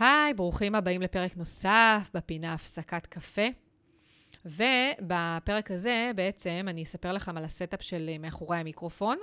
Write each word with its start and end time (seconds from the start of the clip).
היי, 0.00 0.34
ברוכים 0.34 0.74
הבאים 0.74 1.02
לפרק 1.02 1.36
נוסף 1.36 2.10
בפינה 2.14 2.52
הפסקת 2.52 3.06
קפה. 3.06 3.46
ובפרק 4.44 5.70
הזה 5.70 6.10
בעצם 6.16 6.66
אני 6.68 6.82
אספר 6.82 7.12
לכם 7.12 7.36
על 7.36 7.44
ה 7.44 7.50
setup 7.50 7.82
של 7.82 8.10
מאחורי 8.20 8.56
המיקרופון, 8.56 9.18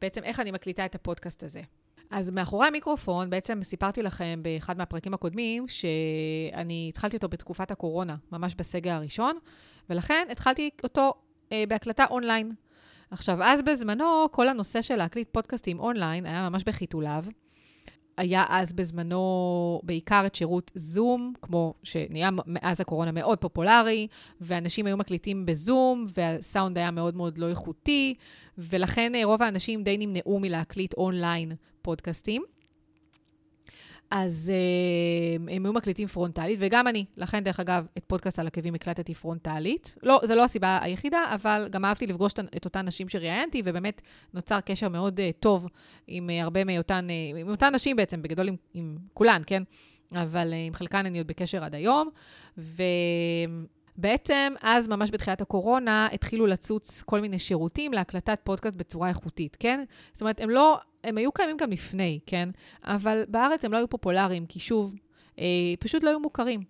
בעצם 0.00 0.24
איך 0.24 0.40
אני 0.40 0.50
מקליטה 0.50 0.84
את 0.84 0.94
הפודקאסט 0.94 1.42
הזה. 1.42 1.62
אז 2.10 2.30
מאחורי 2.30 2.66
המיקרופון, 2.66 3.30
בעצם 3.30 3.62
סיפרתי 3.62 4.02
לכם 4.02 4.40
באחד 4.42 4.78
מהפרקים 4.78 5.14
הקודמים, 5.14 5.68
שאני 5.68 6.86
התחלתי 6.88 7.16
אותו 7.16 7.28
בתקופת 7.28 7.70
הקורונה, 7.70 8.16
ממש 8.32 8.54
בסגר 8.54 8.92
הראשון, 8.92 9.38
ולכן 9.90 10.28
התחלתי 10.30 10.70
אותו 10.82 11.12
אה, 11.52 11.64
בהקלטה 11.68 12.04
אונליין. 12.10 12.52
עכשיו, 13.10 13.42
אז 13.42 13.62
בזמנו, 13.62 14.26
כל 14.32 14.48
הנושא 14.48 14.82
של 14.82 14.96
להקליט 14.96 15.28
פודקאסטים 15.32 15.80
אונליין 15.80 16.26
היה 16.26 16.48
ממש 16.50 16.64
בחיתוליו. 16.64 17.24
היה 18.20 18.44
אז 18.48 18.72
בזמנו 18.72 19.80
בעיקר 19.82 20.22
את 20.26 20.34
שירות 20.34 20.70
זום, 20.74 21.32
כמו 21.42 21.74
שנהיה 21.82 22.30
מאז 22.46 22.80
הקורונה 22.80 23.12
מאוד 23.12 23.38
פופולרי, 23.38 24.06
ואנשים 24.40 24.86
היו 24.86 24.96
מקליטים 24.96 25.46
בזום, 25.46 26.06
והסאונד 26.14 26.78
היה 26.78 26.90
מאוד 26.90 27.16
מאוד 27.16 27.38
לא 27.38 27.48
איכותי, 27.48 28.14
ולכן 28.58 29.14
אה, 29.14 29.24
רוב 29.24 29.42
האנשים 29.42 29.82
די 29.82 29.98
נמנעו 29.98 30.38
מלהקליט 30.40 30.94
אונליין 30.94 31.52
פודקאסטים. 31.82 32.42
אז 34.10 34.52
uh, 34.52 35.50
הם 35.50 35.64
היו 35.64 35.72
מקליטים 35.72 36.08
פרונטלית, 36.08 36.58
וגם 36.62 36.88
אני. 36.88 37.04
לכן, 37.16 37.44
דרך 37.44 37.60
אגב, 37.60 37.86
את 37.98 38.04
פודקאסט 38.06 38.38
על 38.38 38.46
עקבים 38.46 38.74
הקלטתי 38.74 39.14
פרונטלית. 39.14 39.94
לא, 40.02 40.20
זו 40.24 40.34
לא 40.34 40.44
הסיבה 40.44 40.78
היחידה, 40.82 41.34
אבל 41.34 41.68
גם 41.70 41.84
אהבתי 41.84 42.06
לפגוש 42.06 42.32
את 42.56 42.64
אותן 42.64 42.86
נשים 42.86 43.08
שראיינתי, 43.08 43.62
ובאמת 43.64 44.02
נוצר 44.34 44.60
קשר 44.60 44.88
מאוד 44.88 45.20
uh, 45.20 45.22
טוב 45.40 45.66
עם 46.06 46.30
uh, 46.30 46.44
הרבה 46.44 46.64
מאותן, 46.64 47.06
uh, 47.08 47.38
עם 47.38 47.48
אותן 47.48 47.74
נשים 47.74 47.96
בעצם, 47.96 48.22
בגדול 48.22 48.48
עם, 48.48 48.56
עם 48.74 48.96
כולן, 49.14 49.42
כן? 49.46 49.62
אבל 50.12 50.52
uh, 50.52 50.54
עם 50.54 50.74
חלקן 50.74 51.06
אני 51.06 51.18
עוד 51.18 51.26
בקשר 51.26 51.64
עד 51.64 51.74
היום. 51.74 52.10
ו... 52.58 52.82
בעצם, 54.00 54.54
אז 54.60 54.88
ממש 54.88 55.10
בתחילת 55.10 55.40
הקורונה, 55.40 56.08
התחילו 56.12 56.46
לצוץ 56.46 57.02
כל 57.02 57.20
מיני 57.20 57.38
שירותים 57.38 57.92
להקלטת 57.92 58.40
פודקאסט 58.44 58.76
בצורה 58.76 59.08
איכותית, 59.08 59.56
כן? 59.60 59.84
זאת 60.12 60.20
אומרת, 60.20 60.40
הם 60.40 60.50
לא, 60.50 60.78
הם 61.04 61.18
היו 61.18 61.32
קיימים 61.32 61.56
גם 61.56 61.70
לפני, 61.70 62.18
כן? 62.26 62.48
אבל 62.84 63.24
בארץ 63.28 63.64
הם 63.64 63.72
לא 63.72 63.76
היו 63.76 63.88
פופולריים, 63.88 64.46
כי 64.46 64.58
שוב, 64.58 64.94
אה, 65.38 65.44
פשוט 65.80 66.02
לא 66.02 66.08
היו 66.08 66.20
מוכרים. 66.20 66.62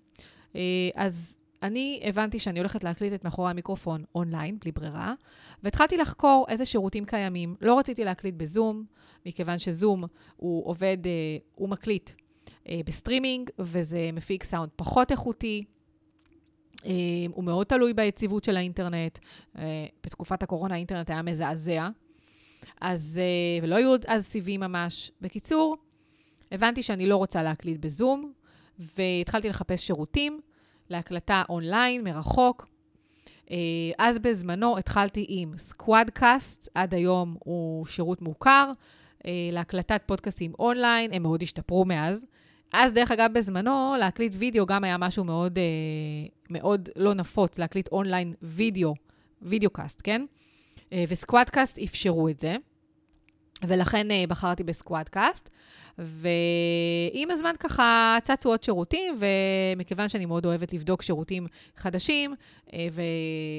אה, 0.57 0.61
אז 0.95 1.41
אני 1.63 2.01
הבנתי 2.05 2.39
שאני 2.39 2.59
הולכת 2.59 2.85
להקליט 2.85 3.13
את 3.13 3.25
מאחורי 3.25 3.51
המיקרופון 3.51 4.05
אונליין, 4.15 4.59
בלי 4.61 4.73
ברירה, 4.73 5.15
והתחלתי 5.63 5.97
לחקור 5.97 6.47
איזה 6.49 6.65
שירותים 6.65 7.05
קיימים. 7.05 7.55
לא 7.61 7.79
רציתי 7.79 8.05
להקליט 8.05 8.35
בזום, 8.35 8.85
מכיוון 9.27 9.59
שזום 9.59 10.05
הוא 10.37 10.67
עובד, 10.67 10.99
אה, 11.07 11.13
הוא 11.55 11.69
מקליט 11.69 12.11
אה, 12.69 12.81
בסטרימינג, 12.87 13.51
וזה 13.59 14.11
מפיק 14.13 14.45
סאונד 14.45 14.71
פחות 14.77 15.11
איכותי. 15.11 15.65
אה, 16.87 16.91
הוא 17.35 17.45
מאוד 17.45 17.67
תלוי 17.67 17.95
ביציבות 17.95 18.45
של 18.45 18.57
האינטרנט. 18.57 19.19
אה, 19.59 19.87
בתקופת 20.05 20.43
הקורונה 20.43 20.75
האינטרנט 20.75 21.11
היה 21.11 21.23
מזעזע, 21.23 21.89
אז, 22.81 23.21
אה, 23.23 23.65
ולא 23.65 23.77
היו 23.77 23.95
אז 24.07 24.27
סיבים 24.27 24.61
ממש. 24.61 25.11
בקיצור, 25.21 25.77
הבנתי 26.53 26.83
שאני 26.83 27.07
לא 27.07 27.17
רוצה 27.17 27.43
להקליט 27.43 27.81
בזום, 27.81 28.33
והתחלתי 28.79 29.49
לחפש 29.49 29.87
שירותים 29.87 30.41
להקלטה 30.91 31.43
אונליין, 31.49 32.05
מרחוק. 32.05 32.67
אז 33.99 34.19
בזמנו 34.19 34.79
התחלתי 34.79 35.27
עם 35.29 35.59
SquadCast, 35.59 36.69
עד 36.75 36.95
היום 36.95 37.37
הוא 37.39 37.87
שירות 37.87 38.23
מוכר, 38.23 38.73
להקלטת 39.53 40.03
פודקאסטים 40.07 40.53
אונליין, 40.59 41.13
הם 41.13 41.23
מאוד 41.23 41.43
השתפרו 41.43 41.85
מאז. 41.85 42.27
אז, 42.73 42.93
דרך 42.93 43.11
אגב, 43.11 43.31
בזמנו, 43.33 43.95
להקליט 43.99 44.33
וידאו 44.37 44.67
גם 44.67 44.85
היה 44.85 44.99
משהו 44.99 45.25
מאוד, 45.25 45.59
אה, 45.59 45.65
מאוד 46.51 46.89
לא 46.97 47.15
נפוץ, 47.15 47.59
להקליט 47.59 47.89
אונליין 47.93 48.35
וידאו, 48.43 48.95
videocast, 49.43 50.01
כן? 50.05 50.25
אה, 50.93 51.05
ו 51.09 51.16
SquadCast 51.16 51.79
אפשרו 51.79 52.29
את 52.29 52.41
זה, 52.41 52.57
ולכן 53.63 54.11
אה, 54.11 54.25
בחרתי 54.29 54.65
ב 54.65 54.72
SquadCast. 54.72 55.51
ועם 55.99 57.31
הזמן 57.31 57.53
ככה 57.59 58.19
צצו 58.23 58.49
עוד 58.49 58.63
שירותים, 58.63 59.15
ומכיוון 59.19 60.09
שאני 60.09 60.27
מאוד 60.27 60.47
אוהבת 60.47 60.73
לבדוק 60.73 61.03
שירותים 61.03 61.47
חדשים, 61.77 62.35
אה, 62.73 62.87
ו... 62.93 63.03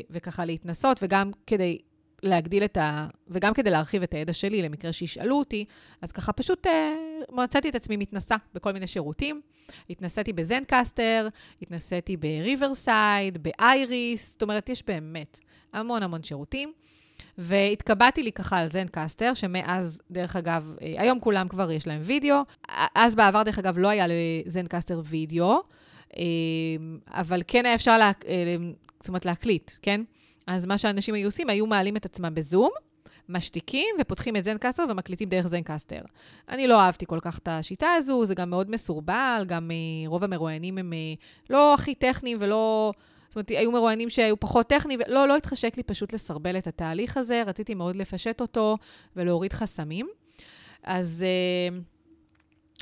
וככה 0.10 0.46
להתנסות, 0.46 1.00
וגם 1.04 1.32
כדי 1.48 1.78
להגדיל 2.24 2.64
את 2.64 2.78
ה... 2.78 3.08
וגם 3.28 3.54
כדי 3.54 3.70
להרחיב 3.70 4.04
את 4.04 4.14
הידע 4.14 4.34
שלי, 4.34 4.62
למקרה 4.62 4.94
שישאלו 4.94 5.40
אותי, 5.40 5.66
אז 6.02 6.12
ככה 6.12 6.34
פשוט 6.34 6.68
אה, 6.68 6.94
מצאתי 7.32 7.70
את 7.70 7.76
עצמי 7.76 7.98
מתנסה 7.98 8.36
בכל 8.54 8.72
מיני 8.72 8.88
שירותים. 8.88 9.42
התנסיתי 9.90 10.34
ב 10.34 10.43
Zencastr, 10.43 11.28
התנסיתי 11.62 12.18
ב 12.18 12.28
Riverside, 12.28 13.38
ב 13.44 13.58
Iris, 13.58 14.32
זאת 14.32 14.42
אומרת, 14.42 14.70
יש 14.70 14.84
באמת 14.88 15.40
המון 15.74 16.04
המון 16.04 16.24
שירותים. 16.24 16.74
והתקבעתי 17.38 18.24
לי 18.24 18.32
ככה 18.32 18.58
על 18.58 18.70
Zencastr, 18.70 19.34
שמאז, 19.34 20.02
דרך 20.12 20.36
אגב, 20.36 20.76
אה, 20.82 20.94
היום 20.98 21.20
כולם 21.20 21.48
כבר 21.48 21.72
יש 21.72 21.88
להם 21.88 22.02
וידאו. 22.04 22.38
אז 22.96 23.16
בעבר, 23.16 23.44
דרך 23.44 23.60
אגב, 23.60 23.78
לא 23.78 23.88
היה 23.88 24.06
לזנקסטר 24.08 25.02
וידאו, 25.06 25.62
אה, 26.18 26.24
אבל 27.08 27.42
כן 27.48 27.66
היה 27.66 27.76
אפשר, 27.76 27.98
לה, 27.98 28.12
אה, 28.28 28.56
זאת 29.00 29.08
אומרת, 29.08 29.26
להקליט, 29.26 29.72
כן? 29.82 30.02
אז 30.48 30.66
מה 30.66 30.78
שאנשים 30.78 31.16
היו 31.16 31.28
עושים, 31.28 31.50
היו 31.50 31.66
מעלים 31.66 31.98
את 31.98 32.06
עצמם 32.06 32.36
בזום, 32.36 32.72
משתיקים 33.32 33.96
ופותחים 34.00 34.36
את 34.36 34.44
זנקסטר 34.44 34.86
ומקליטים 34.90 35.30
דרך 35.30 35.48
זנקסטר. 35.48 36.02
אני 36.50 36.68
לא 36.68 36.82
אהבתי 36.82 37.06
כל 37.06 37.20
כך 37.22 37.38
את 37.38 37.48
השיטה 37.48 37.88
הזו, 37.94 38.26
זה 38.26 38.36
גם 38.36 38.50
מאוד 38.50 38.72
מסורבל, 38.72 39.44
גם 39.48 39.72
uh, 39.72 40.10
רוב 40.10 40.24
המרואיינים 40.24 40.78
הם 40.78 40.94
uh, 40.94 41.20
לא 41.50 41.74
הכי 41.74 41.96
טכניים 41.96 42.38
ולא... 42.42 42.94
זאת 43.28 43.36
אומרת, 43.36 43.50
היו 43.50 43.72
מרואיינים 43.72 44.10
שהיו 44.10 44.40
פחות 44.40 44.68
טכניים, 44.68 45.00
ולא, 45.08 45.28
לא 45.28 45.38
התחשק 45.38 45.78
לי 45.78 45.84
פשוט 45.84 46.14
לסרבל 46.14 46.58
את 46.58 46.68
התהליך 46.68 47.18
הזה, 47.18 47.44
רציתי 47.46 47.74
מאוד 47.74 47.96
לפשט 47.96 48.42
אותו 48.42 48.78
ולהוריד 49.16 49.54
חסמים. 49.54 50.08
אז... 50.84 51.26
Uh, 51.26 51.92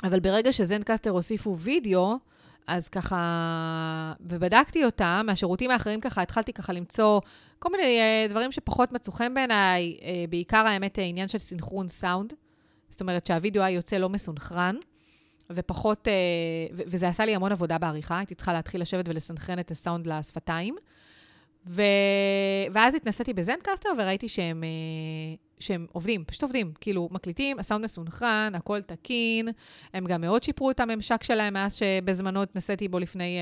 אבל 0.04 0.20
ברגע 0.20 0.52
שזנקסטר 0.52 1.10
הוסיפו 1.10 1.58
וידאו, 1.58 2.18
אז 2.66 2.88
ככה, 2.88 4.12
ובדקתי 4.20 4.84
אותם, 4.84 5.22
מהשירותים 5.26 5.70
האחרים 5.70 6.00
ככה, 6.00 6.22
התחלתי 6.22 6.52
ככה 6.52 6.72
למצוא 6.72 7.20
כל 7.58 7.68
מיני 7.72 7.98
uh, 8.00 8.30
דברים 8.30 8.52
שפחות 8.52 8.92
מצאו 8.92 9.12
חן 9.12 9.34
בעיניי, 9.34 9.96
uh, 10.00 10.04
בעיקר 10.30 10.66
האמת 10.66 10.98
העניין 10.98 11.28
של 11.28 11.38
סינכרון 11.38 11.88
סאונד, 11.88 12.32
זאת 12.88 13.00
אומרת 13.00 13.26
שהווידאו 13.26 13.62
היה 13.62 13.74
יוצא 13.74 13.96
לא 13.96 14.08
מסונכרן, 14.08 14.76
ופחות, 15.50 16.08
ו- 16.72 16.82
וזה 16.86 17.08
עשה 17.08 17.24
לי 17.24 17.34
המון 17.34 17.52
עבודה 17.52 17.78
בעריכה, 17.78 18.18
הייתי 18.18 18.34
צריכה 18.34 18.52
להתחיל 18.52 18.80
לשבת 18.80 19.08
ולסנכרן 19.08 19.58
את 19.58 19.70
הסאונד 19.70 20.06
לשפתיים. 20.06 20.76
ו... 21.66 21.82
ואז 22.72 22.94
התנסיתי 22.94 23.32
בזנקסטר 23.32 23.88
וראיתי 23.98 24.28
שהם, 24.28 24.64
שהם 25.60 25.86
עובדים, 25.92 26.24
פשוט 26.24 26.42
עובדים. 26.42 26.72
כאילו, 26.80 27.08
מקליטים, 27.10 27.58
הסאונד 27.58 27.84
מסונכרן, 27.84 28.52
הכל 28.54 28.82
תקין. 28.82 29.48
הם 29.94 30.04
גם 30.04 30.20
מאוד 30.20 30.42
שיפרו 30.42 30.70
את 30.70 30.80
הממשק 30.80 31.22
שלהם 31.22 31.54
מאז 31.54 31.74
שבזמנו 31.74 32.42
התנסיתי 32.42 32.88
בו 32.88 32.98
לפני 32.98 33.38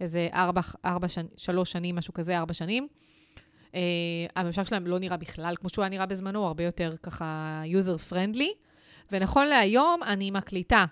איזה 0.00 0.28
ארבע, 0.34 0.60
ארבע 0.84 1.08
שנ... 1.08 1.26
שלוש 1.36 1.72
שנים, 1.72 1.96
משהו 1.96 2.14
כזה, 2.14 2.38
ארבע 2.38 2.54
שנים. 2.54 2.88
Uh, 3.70 3.74
הממשק 4.36 4.62
שלהם 4.62 4.86
לא 4.86 4.98
נראה 4.98 5.16
בכלל 5.16 5.54
כמו 5.60 5.68
שהוא 5.68 5.82
היה 5.82 5.90
נראה 5.90 6.06
בזמנו, 6.06 6.38
הוא 6.38 6.46
הרבה 6.46 6.64
יותר 6.64 6.94
ככה 7.02 7.62
user 7.64 8.12
friendly. 8.12 8.48
ונכון 9.12 9.46
להיום, 9.46 10.00
אני 10.02 10.30
מקליטה 10.30 10.84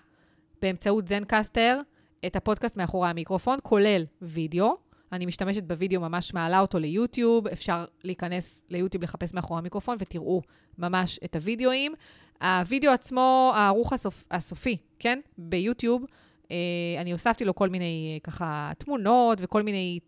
באמצעות 0.61 1.07
זנקסטר 1.07 1.79
את 2.25 2.35
הפודקאסט 2.35 2.77
מאחורי 2.77 3.09
המיקרופון, 3.09 3.59
כולל 3.63 4.05
וידאו. 4.21 4.77
אני 5.11 5.25
משתמשת 5.25 5.63
בווידאו, 5.63 6.01
ממש 6.01 6.33
מעלה 6.33 6.59
אותו 6.59 6.79
ליוטיוב, 6.79 7.47
אפשר 7.47 7.85
להיכנס 8.03 8.65
ליוטיוב, 8.69 9.03
לחפש 9.03 9.33
מאחורי 9.33 9.59
המיקרופון, 9.59 9.97
ותראו 9.99 10.41
ממש 10.77 11.19
את 11.25 11.35
הווידאוים. 11.35 11.93
הווידאו 12.41 12.91
עצמו, 12.91 13.51
הערוך 13.55 13.93
הסופ, 13.93 14.27
הסופי, 14.31 14.77
כן? 14.99 15.19
ביוטיוב, 15.37 16.05
אה, 16.51 16.57
אני 16.97 17.11
הוספתי 17.11 17.45
לו 17.45 17.55
כל 17.55 17.69
מיני 17.69 18.19
ככה 18.23 18.71
תמונות 18.77 19.37
וכל 19.41 19.61
מיני 19.61 19.99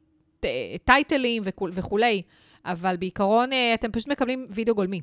טייטלים 0.86 1.44
וכו', 1.46 1.68
וכולי. 1.72 2.22
אבל 2.66 2.98
בעיקרון 2.98 3.54
אה, 3.54 3.74
אתם 3.74 3.92
פשוט 3.92 4.08
מקבלים 4.08 4.46
וידאו 4.50 4.76
גולמי. 4.76 5.02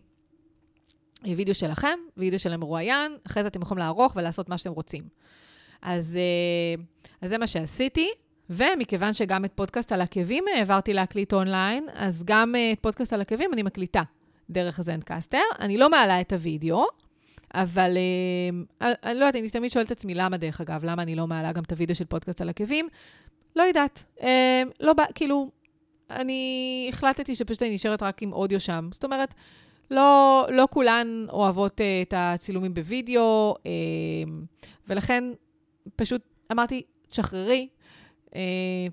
אה, 1.26 1.32
וידאו 1.36 1.54
שלכם, 1.54 1.98
וידאו 2.16 2.38
של 2.38 2.52
המרואיין, 2.52 3.16
אחרי 3.26 3.42
זה 3.42 3.48
אתם 3.48 3.62
יכולים 3.62 3.78
לערוך 3.78 4.16
ולעשות 4.16 4.48
מה 4.48 4.58
שאתם 4.58 4.72
רוצים. 4.72 5.04
אז, 5.82 6.16
אה, 6.16 6.82
אז 7.20 7.30
זה 7.30 7.38
מה 7.38 7.46
שעשיתי, 7.46 8.10
ומכיוון 8.50 9.12
שגם 9.12 9.44
את 9.44 9.52
פודקאסט 9.54 9.92
על 9.92 10.00
עקבים 10.00 10.44
העברתי 10.54 10.92
להקליט 10.92 11.32
אונליין, 11.32 11.86
אז 11.94 12.22
גם 12.26 12.54
את 12.72 12.78
פודקאסט 12.80 13.12
על 13.12 13.20
עקבים 13.20 13.52
אני 13.52 13.62
מקליטה 13.62 14.02
דרך 14.50 14.80
Zencastr. 14.80 15.38
אני 15.60 15.78
לא 15.78 15.90
מעלה 15.90 16.20
את 16.20 16.32
הוידאו, 16.32 16.86
אבל 17.54 17.96
אני 18.80 19.18
לא 19.18 19.24
יודעת, 19.24 19.36
אני 19.36 19.50
תמיד 19.50 19.70
שואלת 19.70 19.86
את 19.86 19.92
עצמי 19.92 20.14
למה, 20.14 20.36
דרך 20.36 20.60
אגב, 20.60 20.84
למה 20.84 21.02
אני 21.02 21.14
לא 21.14 21.26
מעלה 21.26 21.52
גם 21.52 21.62
את 21.62 21.72
הוידאו 21.72 21.94
של 21.94 22.04
פודקאסט 22.04 22.40
על 22.40 22.48
עקבים. 22.48 22.88
לא 23.56 23.62
יודעת. 23.62 24.04
לא, 24.80 24.92
כאילו, 25.14 25.50
אני 26.10 26.86
החלטתי 26.88 27.34
שפשוט 27.34 27.62
אני 27.62 27.74
נשארת 27.74 28.02
רק 28.02 28.22
עם 28.22 28.32
אודיו 28.32 28.60
שם. 28.60 28.88
זאת 28.92 29.04
אומרת, 29.04 29.34
לא, 29.90 30.46
לא 30.50 30.68
כולן 30.70 31.26
אוהבות 31.28 31.80
אה, 31.80 31.84
את 32.02 32.14
הצילומים 32.16 32.74
בווידאו, 32.74 33.54
אה, 33.58 34.68
ולכן 34.88 35.24
פשוט 35.96 36.22
אמרתי, 36.52 36.82
תשחררי, 37.08 37.68
אה, 37.72 37.79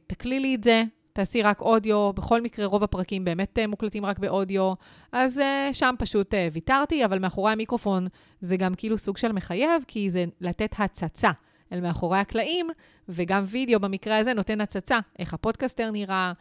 תקלי 0.08 0.40
לי 0.40 0.56
את 0.56 0.64
זה, 0.64 0.84
תעשי 1.18 1.42
רק 1.42 1.62
אודיו, 1.62 2.14
בכל 2.14 2.42
מקרה 2.42 2.66
רוב 2.66 2.84
הפרקים 2.84 3.26
באמת 3.26 3.60
אה, 3.60 3.68
מוקלטים 3.68 4.06
רק 4.06 4.20
באודיו, 4.20 4.74
אז 5.12 5.40
אה, 5.40 5.70
שם 5.74 5.96
פשוט 6.00 6.34
אה, 6.34 6.48
ויתרתי, 6.52 7.06
אבל 7.06 7.20
מאחורי 7.20 7.52
המיקרופון 7.52 8.08
זה 8.42 8.58
גם 8.58 8.76
כאילו 8.76 8.98
סוג 8.98 9.18
של 9.18 9.32
מחייב, 9.32 9.84
כי 9.88 10.10
זה 10.10 10.26
לתת 10.42 10.76
הצצה 10.78 11.32
אל 11.74 11.82
מאחורי 11.82 12.18
הקלעים, 12.18 12.68
וגם 13.10 13.44
וידאו 13.46 13.80
במקרה 13.80 14.18
הזה 14.18 14.34
נותן 14.34 14.62
הצצה, 14.62 15.00
איך 15.20 15.34
הפודקסטר 15.34 15.92
נראה, 15.92 16.34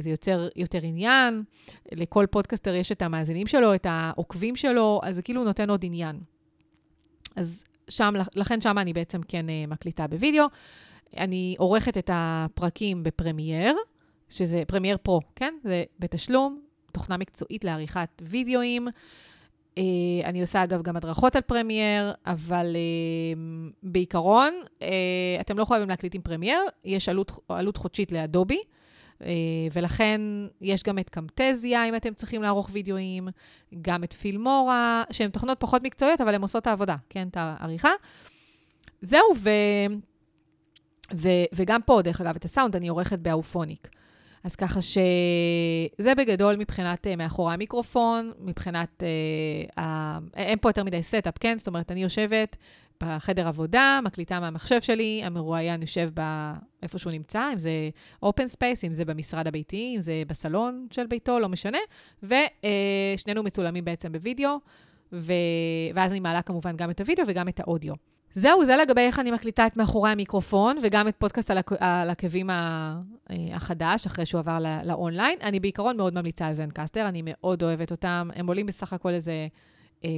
זה 0.00 0.10
יוצר 0.10 0.48
יותר 0.56 0.78
עניין, 0.82 1.42
לכל 1.92 2.26
פודקסטר 2.30 2.74
יש 2.74 2.92
את 2.92 3.02
המאזינים 3.02 3.46
שלו, 3.46 3.74
את 3.74 3.86
העוקבים 3.88 4.56
שלו, 4.56 5.00
אז 5.04 5.14
זה 5.14 5.22
כאילו 5.22 5.44
נותן 5.44 5.70
עוד 5.70 5.84
עניין. 5.84 6.20
אז 7.36 7.64
שם, 7.88 8.14
לכן 8.34 8.60
שם 8.60 8.78
אני 8.78 8.92
בעצם 8.92 9.20
כן 9.28 9.46
מקליטה 9.68 10.06
בווידאו. 10.06 10.46
אני 11.16 11.54
עורכת 11.58 11.98
את 11.98 12.10
הפרקים 12.12 13.02
ב 13.02 13.09
Premiere, 13.09 13.76
שזה 14.28 14.62
Premiere 14.66 14.96
Pro, 15.02 15.20
כן? 15.36 15.54
זה 15.64 15.84
בתשלום, 15.98 16.60
תוכנה 16.92 17.16
מקצועית 17.16 17.64
לעריכת 17.64 18.22
וידאוים. 18.22 18.88
אה, 18.88 19.78
אני 20.24 20.40
עושה 20.40 20.64
אגב 20.64 20.82
גם 20.82 20.96
הדרכות 20.96 21.36
על 21.36 21.42
Premiere, 21.42 22.12
אבל 22.26 22.76
אה, 22.76 23.38
בעיקרון, 23.82 24.54
אה, 24.80 24.82
אתם 25.40 25.58
לא 25.58 25.64
חייבים 25.64 25.88
להקליט 25.88 26.14
עם 26.14 26.20
Premiere, 26.20 26.60
יש 26.84 27.08
עלות, 27.08 27.32
עלות 27.48 27.76
חודשית 27.76 28.12
ל 28.12 28.19
Adobe, 28.19 28.60
ולכן 29.72 30.20
יש 30.60 30.82
גם 30.82 30.98
את 30.98 31.10
Camtasia, 31.10 31.88
אם 31.88 31.94
אתם 31.94 32.14
צריכים 32.14 32.42
לערוך 32.42 32.68
וידאוים, 32.72 33.28
גם 33.82 34.04
את 34.04 34.12
Filmora, 34.12 35.04
שהן 35.10 35.30
תוכנות 35.30 35.60
פחות 35.60 35.82
מקצועיות, 35.82 36.20
אבל 36.20 36.34
הן 36.34 36.42
עושות 36.42 36.62
את 36.62 36.66
העבודה, 36.66 36.96
כן? 37.08 37.28
את 37.28 37.36
העריכה. 37.36 37.90
זהו, 39.00 39.26
ו... 39.36 39.50
ו... 41.14 41.28
וגם 41.54 41.82
פה, 41.82 42.02
דרך 42.02 42.20
אגב, 42.20 42.36
את 42.36 42.44
הסאונד 42.44 42.76
אני 42.76 42.88
עורכת 42.88 43.18
ב 43.18 43.25
Auphonic. 43.25 43.88
אז 44.46 44.56
ככה 44.56 44.80
שזה 44.82 46.14
בגדול 46.14 46.56
מבחינת 46.56 47.06
אה, 47.06 47.16
מאחורי 47.16 47.54
המיקרופון, 47.54 48.32
מבחינת, 48.40 49.02
אה, 49.02 49.80
ה... 49.80 50.18
אין 50.34 50.58
פה 50.58 50.68
יותר 50.68 50.84
מדי 50.84 51.02
setup, 51.02 51.38
כן? 51.40 51.58
זאת 51.58 51.66
אומרת, 51.66 51.92
אני 51.92 52.02
יושבת 52.02 52.56
בחדר 53.02 53.48
עבודה, 53.48 54.00
מקליטה 54.04 54.40
מהמחשב 54.40 54.80
שלי, 54.80 55.20
המרואיין 55.24 55.80
יושב 55.80 56.10
ב... 56.14 56.52
איפה 56.82 56.98
שהוא 56.98 57.12
נמצא, 57.12 57.52
אם 57.52 57.58
זה 57.58 57.70
open 58.22 58.46
space, 58.46 58.84
אם 58.84 58.92
זה 58.92 59.04
במשרד 59.04 59.46
הביתי, 59.46 59.92
אם 59.96 60.00
זה 60.00 60.22
בסלון 60.26 60.86
של 60.90 61.06
ביתו, 61.06 61.38
לא 61.38 61.48
משנה, 61.48 61.78
ושנינו 62.22 63.40
אה, 63.40 63.44
מצולמים 63.44 63.84
בעצם 63.84 64.12
בווידאו, 64.12 64.58
ו... 65.12 65.32
ואז 65.94 66.10
אני 66.10 66.20
מעלה 66.20 66.42
כמובן 66.42 66.76
גם 66.76 66.90
את 66.90 67.00
הווידאו 67.00 67.24
וגם 67.28 67.48
את 67.48 67.60
האודיו. 67.60 67.94
זהו, 68.34 68.64
זה 68.64 68.76
לגבי 68.76 69.00
איך 69.00 69.18
אני 69.18 69.30
מקליטה 69.30 69.66
את 69.66 69.76
מאחורי 69.76 70.10
המיקרופון, 70.10 70.78
וגם 70.82 71.08
את 71.08 71.16
פודקאסט 71.18 71.50
על 71.80 72.10
עקבים 72.10 72.50
אה, 72.50 72.96
החדש, 73.52 74.06
אחרי 74.06 74.26
שהוא 74.26 74.38
עבר 74.38 74.58
לאונליין. 74.84 75.38
אני 75.42 75.60
בעיקרון 75.60 75.96
מאוד 75.96 76.14
ממליצה 76.14 76.46
על 76.46 76.54
Zencastr, 76.54 77.08
אני 77.08 77.22
מאוד 77.24 77.62
אוהבת 77.62 77.90
אותם. 77.90 78.28
הם 78.34 78.46
עולים 78.46 78.66
בסך 78.66 78.92
הכל 78.92 79.10
איזה, 79.10 79.48
אה, 80.04 80.10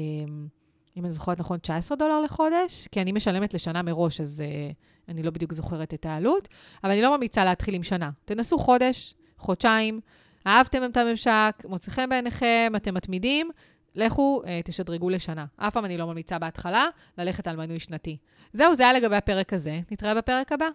אם 0.96 1.04
אני 1.04 1.12
זוכרת 1.12 1.40
נכון, 1.40 1.58
19 1.58 1.96
דולר 1.96 2.20
לחודש, 2.20 2.88
כי 2.92 3.02
אני 3.02 3.12
משלמת 3.12 3.54
לשנה 3.54 3.82
מראש, 3.82 4.20
אז 4.20 4.44
אה, 4.46 4.70
אני 5.08 5.22
לא 5.22 5.30
בדיוק 5.30 5.52
זוכרת 5.52 5.94
את 5.94 6.06
העלות, 6.06 6.48
אבל 6.84 6.92
אני 6.92 7.02
לא 7.02 7.16
ממליצה 7.16 7.44
להתחיל 7.44 7.74
עם 7.74 7.82
שנה. 7.82 8.10
תנסו 8.24 8.58
חודש, 8.58 9.14
חודשיים, 9.38 10.00
אהבתם 10.46 10.84
את 10.84 10.96
הממשק, 10.96 11.62
מוצא 11.68 11.90
חן 11.90 12.08
בעיניכם, 12.08 12.72
אתם 12.76 12.94
מתמידים, 12.94 13.50
לכו, 13.94 14.42
אה, 14.46 14.60
תשדרגו 14.64 15.10
לשנה. 15.10 15.46
אף 15.56 15.72
פעם 15.74 15.84
אני 15.84 15.98
לא 15.98 16.06
ממליצה 16.06 16.38
בהתחלה 16.38 16.86
ללכת 17.18 17.46
על 17.46 17.56
מנוי 17.56 17.80
שנתי. 17.80 18.16
זהו, 18.52 18.74
זה 18.74 18.82
היה 18.82 18.92
לגבי 18.92 19.16
הפרק 19.16 19.52
הזה. 19.52 19.80
נתראה 19.90 20.14
בפרק 20.14 20.52
הבא. 20.52 20.68